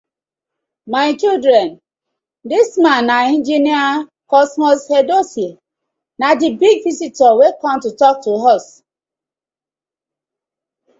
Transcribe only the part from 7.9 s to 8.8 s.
tok to us.